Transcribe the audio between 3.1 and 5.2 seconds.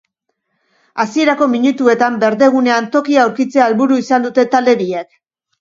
aurkitzea helburu izan dute talde biek.